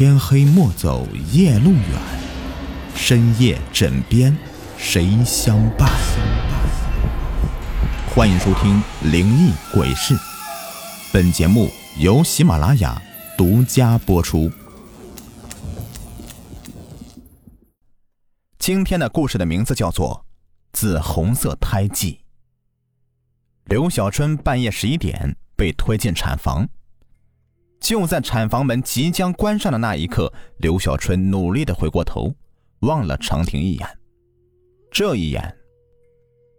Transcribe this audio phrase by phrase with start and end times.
[0.00, 2.00] 天黑莫走夜路远，
[2.94, 4.34] 深夜枕边
[4.78, 5.90] 谁相伴？
[8.08, 8.82] 欢迎收听
[9.12, 10.14] 《灵异鬼事》，
[11.12, 12.98] 本节目由喜马拉雅
[13.36, 14.50] 独家播出。
[18.58, 20.24] 今天的故事的名字叫做
[20.72, 22.12] 《紫红色胎记》。
[23.66, 26.66] 刘小春半夜十一点被推进产房。
[27.90, 32.32] 就在产房门即将关上的那一刻，刘小春努力的回过头，
[32.82, 33.98] 望了长亭一眼。
[34.92, 35.58] 这一眼，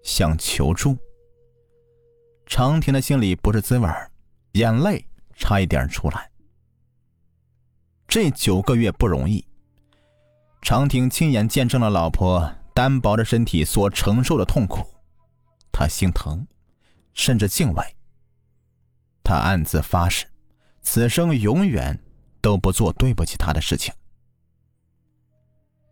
[0.04, 0.98] 想求助。
[2.46, 3.90] 长亭的心里不是滋味
[4.56, 6.30] 眼泪差一点出来。
[8.10, 9.42] 这九个月不容易，
[10.62, 14.86] 长亭亲眼见证了老婆单薄的身体所承受的痛苦，
[15.72, 16.46] 他心疼，
[17.14, 17.82] 甚至敬畏。
[19.24, 20.26] 他暗自发誓。
[20.82, 22.00] 此生永远
[22.42, 23.94] 都不做对不起他的事情。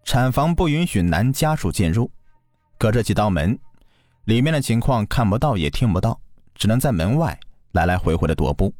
[0.03, 2.11] 产房不允许男家属进入，
[2.77, 3.57] 隔着几道门，
[4.25, 6.19] 里面的情况看不到也听不到，
[6.55, 7.39] 只能在门外
[7.73, 8.73] 来来回回的踱步。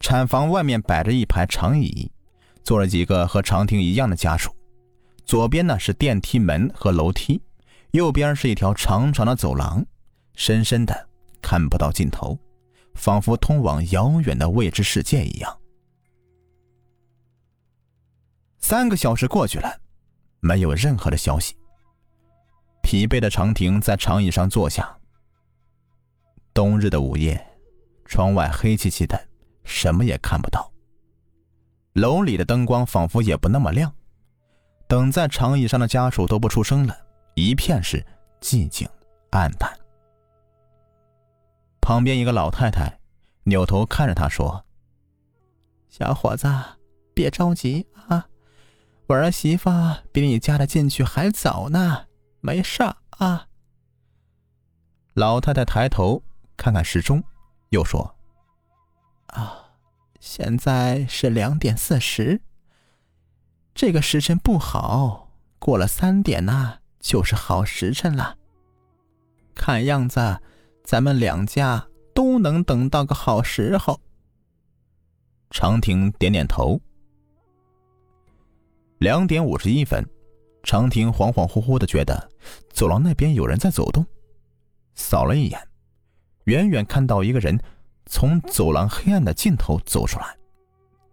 [0.00, 2.10] 产房外面摆着一排长椅，
[2.64, 4.54] 坐了几个和长亭一样的家属。
[5.26, 7.42] 左边呢是电梯门和楼梯，
[7.90, 9.84] 右边是一条长长的走廊，
[10.34, 11.08] 深深的
[11.42, 12.38] 看不到尽头。
[12.98, 15.58] 仿佛通往遥远的未知世界一样。
[18.58, 19.80] 三个小时过去了，
[20.40, 21.56] 没有任何的消息。
[22.82, 24.98] 疲惫的长亭在长椅上坐下。
[26.52, 27.40] 冬日的午夜，
[28.04, 29.28] 窗外黑漆漆的，
[29.62, 30.70] 什么也看不到。
[31.92, 33.94] 楼里的灯光仿佛也不那么亮。
[34.88, 36.96] 等在长椅上的家属都不出声了，
[37.34, 38.04] 一片是
[38.40, 38.88] 寂静
[39.30, 39.77] 暗淡。
[41.88, 43.00] 旁边一个老太太
[43.44, 44.66] 扭头看着他说
[45.88, 46.46] ：“小伙子，
[47.14, 48.28] 别着急啊，
[49.06, 49.70] 我儿媳妇
[50.12, 52.04] 比你嫁的进去还早呢，
[52.42, 53.46] 没事啊。”
[55.16, 56.22] 老太太抬头
[56.58, 57.24] 看看时钟，
[57.70, 58.14] 又说
[59.32, 59.70] ：“啊，
[60.20, 62.42] 现在是两点四十，
[63.74, 68.36] 这个时辰不好，过了三点呢就是好时辰了。
[69.54, 70.42] 看样子。”
[70.84, 71.87] 咱们两家
[72.18, 74.00] 都能等到个好时候。
[75.50, 76.80] 长亭点点头。
[78.98, 80.04] 两点五十一分，
[80.64, 82.28] 长亭恍恍惚惚的觉得
[82.70, 84.04] 走廊那边有人在走动，
[84.96, 85.68] 扫了一眼，
[86.46, 87.56] 远远看到一个人
[88.06, 90.36] 从走廊黑暗的尽头走出来，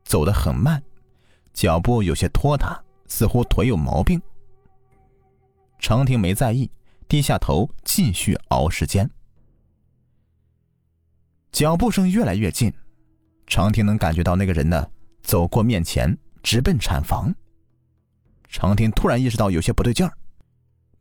[0.06, 0.82] 走得很慢，
[1.54, 4.20] 脚步有些拖沓，似乎腿有毛病。
[5.78, 6.72] 长亭没在意，
[7.08, 9.08] 低下头继续熬时间。
[11.56, 12.70] 脚步声越来越近，
[13.48, 14.86] 长亭能感觉到那个人呢
[15.24, 17.34] 走过面前，直奔产房。
[18.50, 20.12] 长亭突然意识到有些不对劲儿，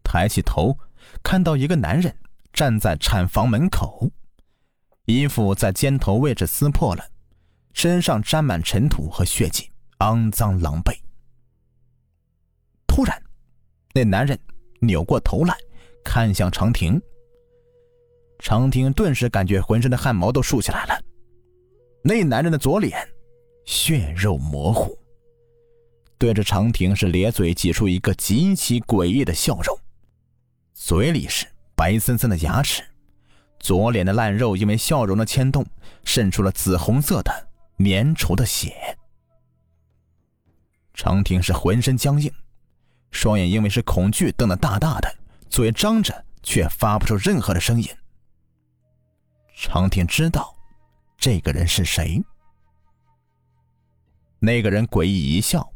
[0.05, 0.79] 抬起头，
[1.25, 2.17] 看到一个男人
[2.53, 4.09] 站在产房门口，
[5.07, 7.05] 衣服在肩头位置撕破了，
[7.73, 10.97] 身上沾满尘土和血迹，肮脏狼狈。
[12.87, 13.21] 突然，
[13.93, 14.39] 那男人
[14.79, 15.57] 扭过头来，
[16.05, 17.03] 看向长亭。
[18.45, 21.03] 长亭顿时感觉浑身的汗毛都竖起来了。
[22.03, 22.95] 那男人的左脸
[23.65, 24.99] 血肉模糊，
[26.19, 29.75] 对着长亭是咧嘴挤出一个极其诡异的笑容，
[30.75, 32.83] 嘴里是白森森的牙齿，
[33.61, 35.65] 左脸的烂肉因为笑容的牵动，
[36.05, 38.75] 渗出了紫红色的粘稠的血。
[40.93, 42.31] 长亭是浑身僵硬，
[43.11, 45.11] 双眼因为是恐惧瞪得大大的，
[45.49, 47.89] 嘴张着却发不出任何的声音。
[49.55, 50.55] 长亭知道，
[51.17, 52.23] 这个人是谁。
[54.41, 55.73] 那个人诡异一笑，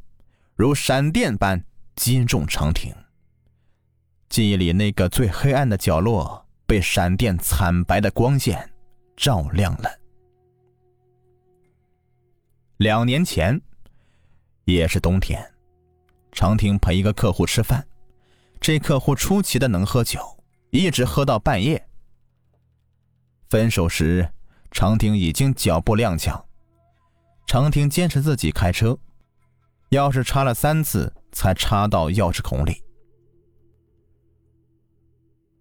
[0.57, 1.65] 如闪电般
[1.97, 2.95] 击中长亭。
[4.29, 8.71] 记忆里那个最黑暗的角落被闪电惨白的光线
[9.17, 9.89] 照亮了。
[12.77, 13.59] 两年前，
[14.65, 15.43] 也是冬天，
[16.33, 17.87] 长亭陪一个客户吃饭，
[18.61, 20.21] 这客户出奇的能喝酒，
[20.71, 21.88] 一直喝到半夜。
[23.49, 24.29] 分手时，
[24.71, 26.43] 长亭已经脚步踉跄。
[27.47, 28.99] 长亭坚持自己开车，
[29.91, 32.83] 钥匙插了三次才插到钥匙孔里。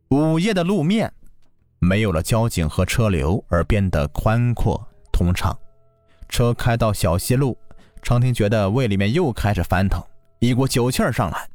[0.10, 1.13] 午夜的路面
[1.80, 5.57] 没有了交警和车流，而变得宽阔通畅。
[6.28, 7.57] 车开到小西路，
[8.01, 10.04] 长亭觉得胃里面又开始翻腾，
[10.40, 11.50] 一股酒气儿上来。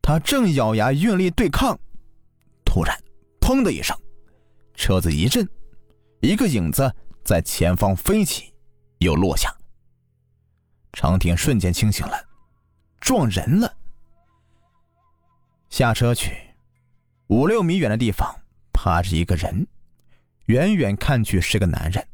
[0.00, 1.76] 他正咬牙用力对抗，
[2.64, 2.96] 突然，
[3.40, 3.96] 砰的一声。
[4.76, 5.48] 车子一震，
[6.20, 6.94] 一个影子
[7.24, 8.54] 在前方飞起，
[8.98, 9.52] 又落下。
[10.92, 12.28] 长亭瞬间清醒了，
[13.00, 13.76] 撞人了。
[15.68, 16.36] 下车去，
[17.26, 18.34] 五六米远的地方
[18.72, 19.66] 趴着一个人，
[20.46, 22.06] 远远看去是个男人。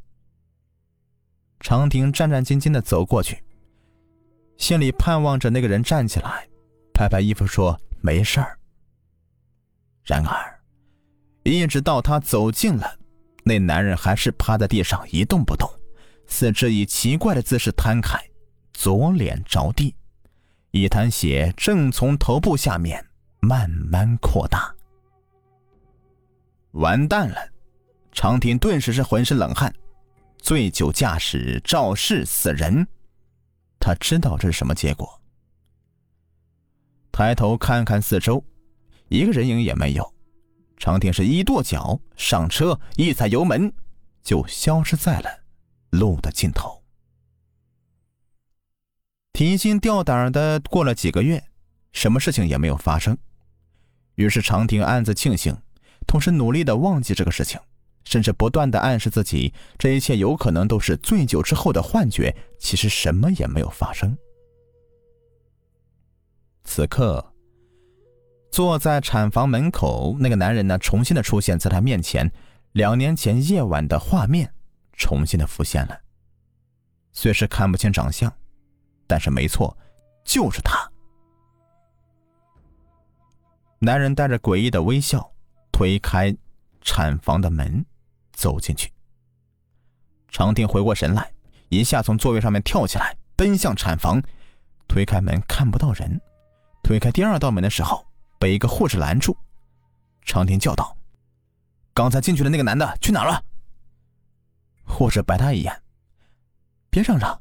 [1.61, 3.41] 长亭战战兢兢的走过去，
[4.57, 6.49] 心里盼望着那个人站起来，
[6.93, 8.59] 拍拍衣服说没事儿。
[10.03, 10.52] 然而，
[11.43, 12.99] 一直到他走近了，
[13.45, 15.69] 那男人还是趴在地上一动不动，
[16.27, 18.19] 四肢以奇怪的姿势摊开，
[18.73, 19.95] 左脸着地，
[20.71, 23.05] 一滩血正从头部下面。
[23.45, 24.73] 慢慢扩大，
[26.75, 27.37] 完蛋了！
[28.13, 29.75] 长亭顿时是浑身冷汗。
[30.39, 32.87] 醉酒驾驶肇事死人，
[33.81, 35.21] 他知道这是什么结果。
[37.11, 38.45] 抬头看看四周，
[39.09, 40.15] 一个人影也没有。
[40.83, 43.73] 长亭是一跺脚上车，一踩油门，
[44.21, 45.45] 就消失在了
[45.91, 46.83] 路的尽头。
[49.33, 51.45] 提心吊胆的过了几个月，
[51.93, 53.17] 什么事情也没有发生。
[54.17, 55.57] 于是长亭暗自庆幸，
[56.05, 57.61] 同时努力的忘记这个事情，
[58.03, 64.19] 甚至不断的暗示自己，这一切有可能都是醉酒之后的幻觉，其实什么也没有发生。
[66.65, 67.32] 此刻，
[68.53, 72.31] 坐在产房门口那个男人呢，重新的出现在他面前，
[72.73, 74.53] 两年前夜晚的画面
[74.93, 75.99] 重新的浮现了。
[77.13, 78.31] 虽是看不清长相，
[79.07, 79.75] 但是没错，
[80.23, 80.87] 就是他。
[83.79, 85.33] 男人带着诡异的微笑，
[85.73, 86.37] 推开
[86.83, 87.83] 产房的门，
[88.33, 88.93] 走进去。
[90.29, 91.33] 长亭回过神来，
[91.71, 94.23] 一下从座位上面跳起来，奔向产房。
[94.87, 96.21] 推开门看不到人，
[96.83, 98.07] 推开第二道门的时候，
[98.43, 99.37] 被一个护士拦住。
[100.23, 100.97] 长亭叫道
[101.95, 103.41] ：“刚才进去的那个男的去哪了？”
[104.83, 105.81] 护士白他一眼
[106.91, 107.41] ：“别嚷嚷，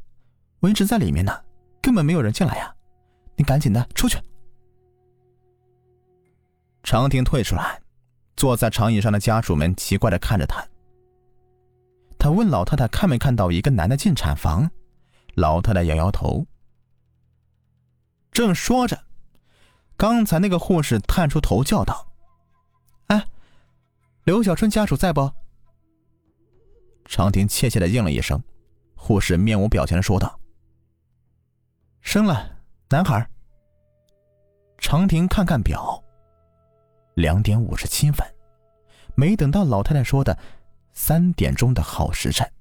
[0.59, 1.43] 我一直在里面呢，
[1.81, 2.71] 根本没有人进来呀！
[3.35, 4.19] 你赶紧的出去。”
[6.83, 7.81] 长亭退出来，
[8.35, 10.63] 坐在长椅上的家属们奇怪的看着他。
[12.19, 14.69] 他问老太太看没看到一个男的进产房，
[15.33, 16.45] 老太太摇摇头。
[18.31, 19.03] 正说着，
[20.01, 22.11] 刚才那个护士探出头叫道
[23.05, 23.23] ：“哎，
[24.23, 25.31] 刘小春家属在不？”
[27.05, 28.41] 长亭怯怯的应了一声。
[28.95, 30.39] 护士面无表情的说道
[32.01, 32.49] ：“生了
[32.89, 33.29] 男孩。”
[34.79, 36.03] 长亭看看表。
[37.13, 38.27] 两点五十七分，
[39.13, 40.35] 没等到老太太说的
[40.93, 42.51] 三点钟的好时辰，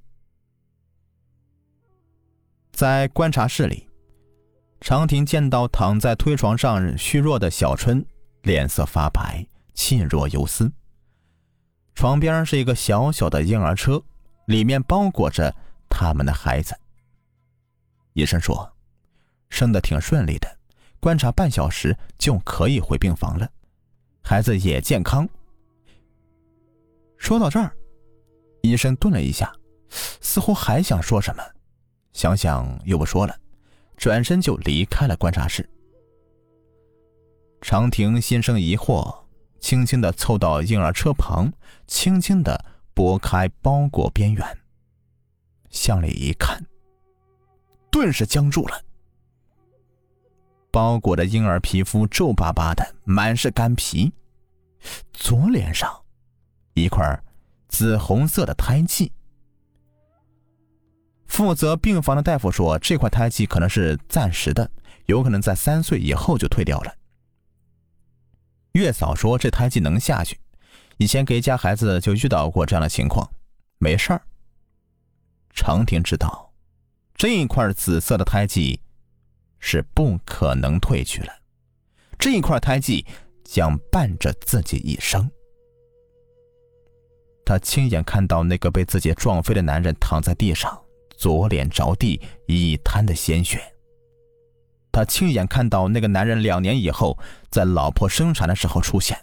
[2.70, 3.88] 在观察室里，
[4.80, 8.04] 长亭见到躺在推床上虚弱的小春，
[8.42, 10.72] 脸色发白，气若游丝。
[11.94, 14.02] 床边是一个小小的婴儿车，
[14.46, 15.54] 里面包裹着
[15.90, 16.74] 他们的孩子。
[18.14, 18.72] 医生说，
[19.50, 20.48] 生的挺顺利的，
[20.98, 23.46] 观察半小时就可以回病房了。
[24.22, 25.28] 孩子也健康。
[27.18, 27.70] 说到这儿，
[28.62, 29.52] 医生顿了一下，
[29.90, 31.42] 似乎还想说什么，
[32.14, 33.36] 想想又不说了，
[34.00, 35.68] 转身就离开了观察室。
[37.60, 39.14] 长亭心生疑惑，
[39.60, 41.52] 轻轻的凑到婴儿车旁，
[41.86, 42.64] 轻轻的
[42.94, 44.58] 拨开包裹边缘，
[45.68, 46.64] 向里一看，
[47.90, 48.82] 顿时僵住了。
[50.70, 54.10] 包裹的婴儿皮肤皱巴巴的，满是干皮。
[55.12, 55.94] 左脸上
[56.72, 57.22] 一块
[57.68, 59.12] 紫红色的胎记。
[61.30, 64.70] 负责病房的大夫说，这块胎记可能是暂时的，
[65.06, 66.94] 有可能在三岁以后就退掉了。
[68.72, 70.38] 月嫂说，这胎记能下去，
[70.98, 73.26] 以前给家孩子就遇到过这样的情况，
[73.78, 74.20] 没事儿。
[75.54, 76.52] 长亭知道，
[77.14, 78.78] 这一块紫色的胎记。
[79.62, 81.30] 是不可能退去了，
[82.18, 83.04] 这一块胎记
[83.44, 85.30] 将伴着自己一生。
[87.44, 90.82] 他亲眼看到那个被自己撞飞的男人躺在地上，
[91.20, 93.60] 左脸着地，一滩的鲜血。
[94.90, 97.18] 他亲眼看到那个男人两年以后，
[97.50, 99.18] 在老婆生产的时候出现，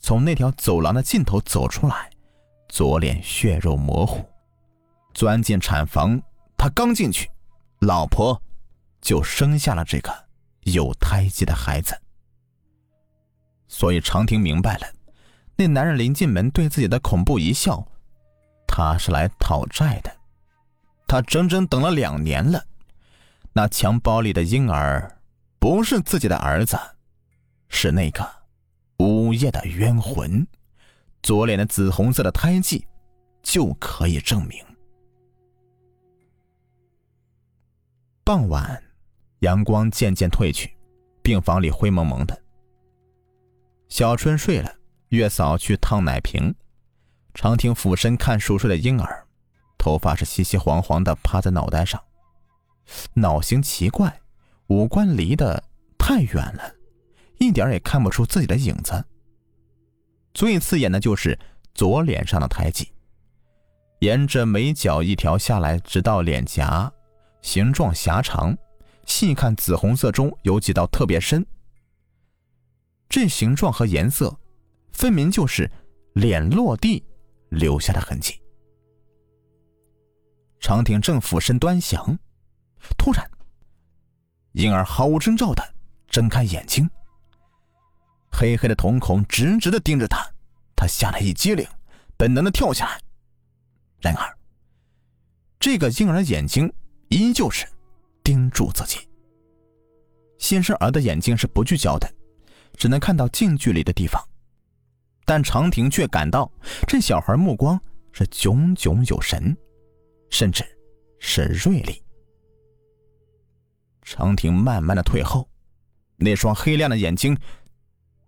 [0.00, 2.10] 从那条走廊的尽头走出来，
[2.68, 4.24] 左脸血肉模糊，
[5.14, 6.20] 钻进产房。
[6.56, 7.30] 他刚进去，
[7.82, 8.36] 老婆。
[9.00, 10.12] 就生下了这个
[10.64, 11.96] 有胎记的孩子，
[13.68, 14.88] 所以长亭明白了，
[15.54, 17.86] 那男人临进门对自己的恐怖一笑，
[18.66, 20.17] 他是来讨债的。
[21.08, 22.64] 他整整等了两年了，
[23.54, 25.18] 那襁褓里的婴儿
[25.58, 26.78] 不是自己的儿子，
[27.68, 28.24] 是那个
[28.98, 30.46] 午夜的冤魂。
[31.22, 32.86] 左脸的紫红色的胎记
[33.42, 34.64] 就可以证明。
[38.22, 38.80] 傍晚。
[39.40, 40.76] 阳光渐渐褪去，
[41.22, 42.36] 病房里灰蒙蒙的。
[43.88, 44.74] 小春睡了，
[45.10, 46.52] 月嫂去烫奶瓶，
[47.34, 49.27] 长亭俯身看熟睡的婴儿，
[49.88, 51.98] 头发是稀稀黄黄的，趴在脑袋上，
[53.14, 54.20] 脑型奇怪，
[54.66, 55.64] 五官离得
[55.96, 56.74] 太远了，
[57.38, 59.02] 一点也看不出自己的影子。
[60.34, 61.38] 最刺眼的就是
[61.72, 62.92] 左脸上的胎记，
[64.00, 66.92] 沿着眉角一条下来，直到脸颊，
[67.40, 68.54] 形状狭长，
[69.06, 71.46] 细看紫红色中有几道特别深。
[73.08, 74.38] 这形状和颜色，
[74.92, 75.70] 分明就是
[76.12, 77.02] 脸落地
[77.48, 78.38] 留下的痕迹。
[80.60, 82.18] 长亭正俯身端详，
[82.96, 83.30] 突然，
[84.52, 85.74] 婴儿毫无征兆的
[86.08, 86.88] 睁开眼睛，
[88.30, 90.24] 黑黑的瞳孔直直的盯着他，
[90.76, 91.66] 他吓得一激灵，
[92.16, 93.00] 本能的跳下来。
[94.00, 94.36] 然而，
[95.58, 96.72] 这个婴儿眼睛
[97.08, 97.66] 依旧是
[98.22, 99.08] 盯住自己。
[100.38, 102.08] 新生儿的眼睛是不聚焦的。
[102.76, 104.24] 只能看到近距离的地方，
[105.24, 106.48] 但长亭却感到
[106.86, 107.80] 这小孩目光
[108.12, 109.56] 是炯炯有神，
[110.30, 110.64] 甚至
[111.18, 112.02] 是锐利。
[114.02, 115.48] 长亭慢慢的退后，
[116.16, 117.38] 那双黑亮的眼睛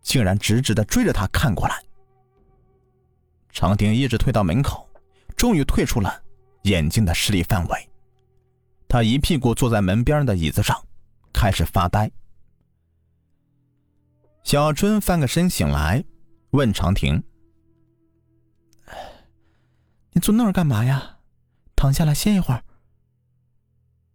[0.03, 1.83] 竟然直直的追着他看过来。
[3.51, 4.89] 长亭一直退到门口，
[5.37, 6.23] 终于退出了
[6.63, 7.91] 眼睛的视力范围。
[8.89, 10.77] 他一屁股坐在门边的椅子上，
[11.33, 12.11] 开始发呆。
[14.43, 16.05] 小春翻个身醒来，
[16.51, 17.23] 问长亭
[20.13, 21.20] ：“你坐那儿干嘛呀？
[21.81, 22.63] 躺下来歇一会儿。”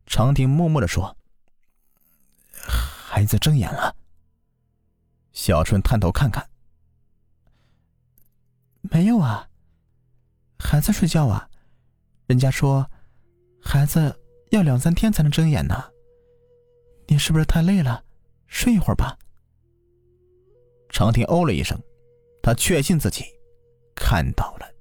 [0.05, 1.17] 长亭默默的说
[2.53, 3.95] ：“孩子睁眼了。”
[5.33, 6.47] 小春探头看看，
[8.81, 9.49] 没有啊，
[10.59, 11.49] 还在睡觉啊。
[12.27, 12.87] 人家说，
[13.63, 14.15] 孩子
[14.51, 15.91] 要两三天才能睁眼呢。
[17.07, 18.05] 你是不是太累了？
[18.45, 19.17] 睡一会儿吧。
[20.89, 21.81] 长亭哦了一声，
[22.43, 23.25] 他确信自己
[23.95, 24.74] 看到了。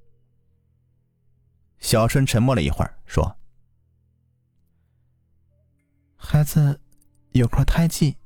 [1.84, 3.36] 小春沉默了一会儿，说
[6.16, 6.80] ：“孩子
[7.32, 8.16] 有块胎记，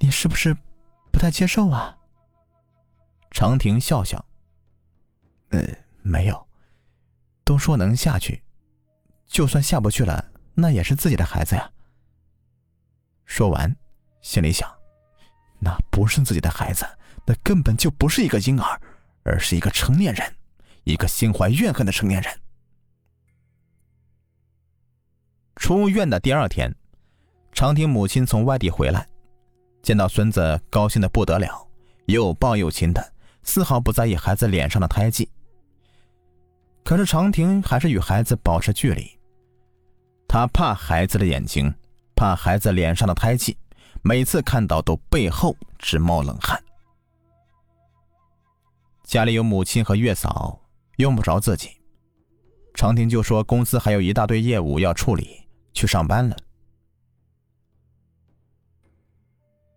[0.00, 0.52] 你是不是
[1.12, 1.96] 不太接受啊？”
[3.30, 4.22] 长亭笑笑
[5.50, 5.62] ：“呃，
[6.02, 6.44] 没有，
[7.44, 8.42] 都说能下去，
[9.28, 11.70] 就算下不去了，那也是自己的孩子呀。”
[13.26, 13.76] 说完，
[14.22, 14.68] 心里想。
[15.60, 16.84] 那不是自己的孩子，
[17.24, 18.80] 那根本就不是一个婴儿，
[19.22, 20.36] 而是一个成年人，
[20.82, 22.40] 一个心怀怨恨的成年人。
[25.56, 26.72] 出院的第二天，
[27.52, 29.08] 长亭母亲从外地回来，
[29.82, 31.66] 见到孙子，高兴的不得了，
[32.06, 35.28] 又抱又亲的，丝毫不在意孩子脸上的胎记。
[36.84, 39.10] 可是长亭还是与孩子保持距离，
[40.28, 41.74] 他怕孩子的眼睛，
[42.14, 43.56] 怕孩子脸上的胎记。
[44.02, 46.62] 每次看到都背后直冒冷汗。
[49.02, 50.60] 家里有母亲和月嫂，
[50.98, 51.70] 用不着自己。
[52.72, 55.45] 长亭就说公司还有一大堆业务要处理，
[55.76, 56.34] 去上班了。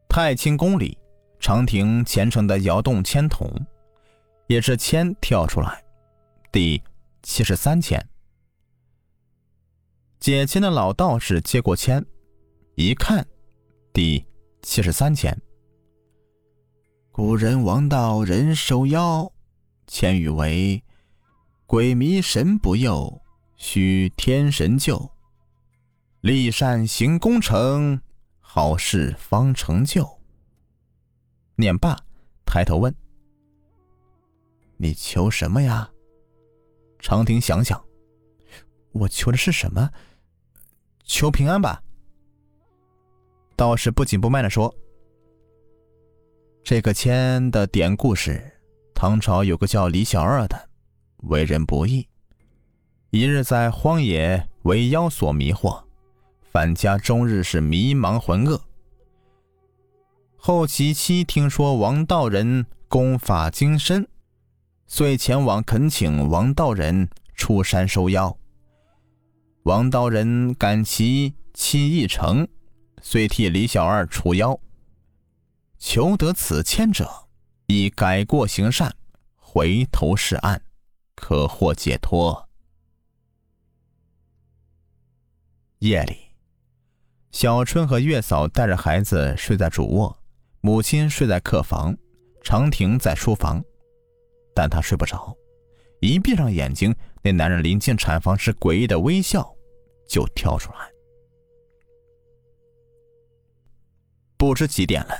[0.08, 0.98] 太清宫里，
[1.42, 3.52] 长亭虔诚的摇动签筒，
[4.48, 5.84] 也是签跳出来，
[6.54, 6.82] 第
[7.22, 8.04] 七十三签。
[10.22, 12.04] 解签的老道士接过签，
[12.76, 13.28] 一看。
[13.92, 14.26] 第
[14.62, 15.38] 七十三签。
[17.12, 19.30] 古人王道人受邀，
[19.88, 20.82] 签语为：
[21.66, 23.22] 鬼迷神不佑，
[23.58, 25.12] 需天神救。
[26.22, 28.02] 立善行功成，
[28.42, 30.20] 好事方成就。
[31.56, 31.98] 念罢，
[32.46, 32.94] 抬头问
[34.76, 35.90] ：“你求什么呀？”
[37.00, 37.82] 长亭想想，
[38.92, 39.90] 我求的是什么？
[41.06, 41.82] 求平安吧。
[43.56, 44.74] 道士不紧不慢的说
[46.66, 48.60] ：“这个签的典故是，
[48.94, 50.70] 唐朝有个叫李小二的，
[51.24, 52.06] 为人不义，
[53.10, 55.82] 一日在荒野为妖所迷惑，
[56.52, 58.62] 返家终日是迷茫浑噩。
[60.38, 64.08] 后其妻听说王道人功法精深，
[64.88, 68.38] 遂前往恳请王道人出山收妖。
[69.64, 72.48] 王道人感其妻意诚。”
[73.02, 74.60] 遂替李小二除妖，
[75.78, 77.10] 求得此签者，
[77.68, 78.94] 以改过行善，
[79.38, 80.62] 回头是岸，
[81.16, 82.50] 可获解脱。
[85.78, 86.18] 夜里，
[87.32, 90.18] 小春和月嫂带着孩子睡在主卧，
[90.62, 91.96] 母亲睡在客房，
[92.42, 93.64] 长亭在书房，
[94.56, 95.36] 但他睡不着，
[96.02, 99.48] 一闭上眼睛，那男人临近产房时诡异的微笑
[100.08, 100.80] 就跳出来。
[104.36, 105.16] 不知几点了，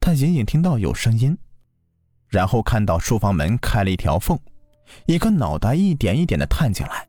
[0.00, 1.38] 他隐隐听到有声音，
[2.28, 4.36] 然后看到书房门开了一条缝，
[5.06, 7.06] 一个脑袋一点一点的探进来，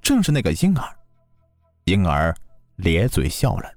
[0.00, 0.96] 正是那个婴儿。
[1.84, 2.32] 婴儿
[2.80, 3.72] 咧嘴笑了，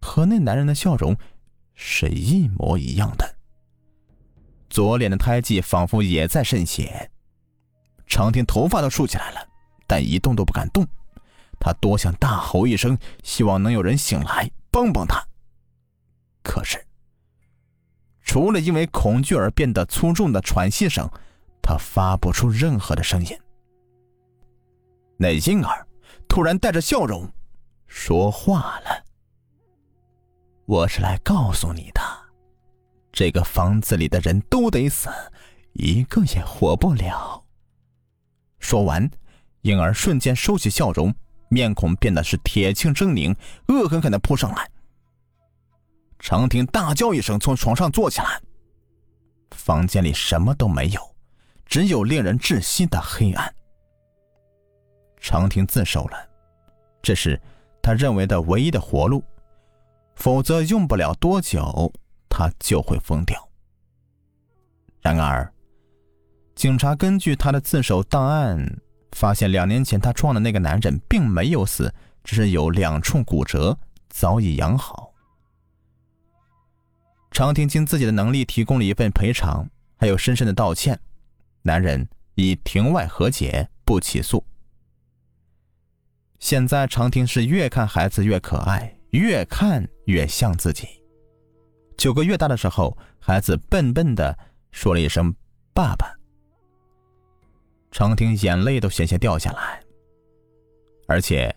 [0.00, 1.16] 和那男人的笑容
[1.74, 3.36] 是一模一样的。
[4.70, 7.10] 左脸的胎记仿佛也在渗血。
[8.06, 9.48] 长亭头发都竖起来了，
[9.86, 10.86] 但一动都不敢动。
[11.58, 15.22] 他多想大吼一声，希望能有人醒来帮帮他。
[16.42, 16.84] 可是，
[18.22, 21.08] 除了因为恐惧而变得粗重的喘息声，
[21.62, 23.38] 他发不出任何的声音。
[25.16, 25.86] 那婴儿
[26.26, 27.30] 突然带着笑容
[27.94, 29.04] 说话了
[30.64, 32.00] ：“我是来告诉你的。”
[33.12, 35.10] 这个房子里的人都得死，
[35.74, 37.44] 一个也活不了。
[38.58, 39.08] 说完，
[39.60, 41.14] 婴儿瞬间收起笑容，
[41.50, 43.36] 面孔变得是铁青狰狞，
[43.68, 44.68] 恶狠狠的扑上来。
[46.18, 48.40] 长亭大叫一声，从床上坐起来。
[49.50, 51.14] 房间里什么都没有，
[51.66, 53.54] 只有令人窒息的黑暗。
[55.18, 56.16] 长亭自首了，
[57.02, 57.38] 这是
[57.82, 59.24] 他认为的唯一的活路，
[60.14, 61.92] 否则用不了多久。
[62.34, 63.46] 他就会疯掉。
[65.02, 65.52] 然而，
[66.54, 71.92] 警察根据他的自首档案发现，两年前他撞的那个男人并没有死，
[72.24, 75.12] 只是有两处骨折，早已养好。
[77.30, 80.98] 常婷尽自己的能力提供了一份赔偿，还有深深的道歉。
[81.60, 84.42] 男人以庭外和解，不起诉。
[86.42, 90.88] 现在，常婷是越看孩子越可爱，越看越像自己。
[91.96, 94.36] 九个月大的时候，孩子笨笨的
[94.72, 95.32] 说了一声
[95.72, 96.12] “爸爸”，
[97.92, 99.80] 长亭眼泪都险些掉下来。
[101.06, 101.54] 而且，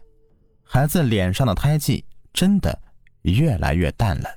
[0.63, 2.80] 孩子脸上的胎记真的
[3.24, 4.30] 越来越淡了。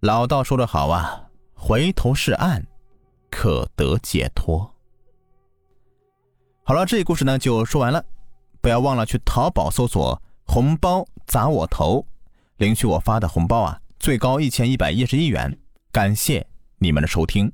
[0.00, 2.66] 老道说的好啊，回头是岸，
[3.30, 4.68] 可得解脱。
[6.64, 8.04] 好了，这故事呢就说完了，
[8.60, 12.06] 不要忘了去淘宝搜索“红包砸我头”，
[12.58, 13.80] 领取我发的红包啊。
[13.98, 15.58] 最高一千一百一十一元，
[15.90, 16.46] 感谢
[16.78, 17.52] 你们的收听。